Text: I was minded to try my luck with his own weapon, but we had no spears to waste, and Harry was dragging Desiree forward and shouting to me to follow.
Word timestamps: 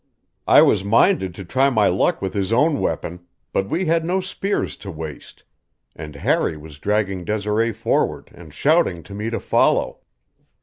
I 0.47 0.63
was 0.63 0.83
minded 0.83 1.35
to 1.35 1.45
try 1.45 1.69
my 1.69 1.87
luck 1.87 2.23
with 2.23 2.33
his 2.33 2.51
own 2.51 2.79
weapon, 2.79 3.27
but 3.53 3.69
we 3.69 3.85
had 3.85 4.03
no 4.03 4.19
spears 4.19 4.75
to 4.77 4.89
waste, 4.89 5.43
and 5.95 6.15
Harry 6.15 6.57
was 6.57 6.79
dragging 6.79 7.23
Desiree 7.23 7.71
forward 7.71 8.31
and 8.33 8.51
shouting 8.51 9.03
to 9.03 9.13
me 9.13 9.29
to 9.29 9.39
follow. 9.39 9.99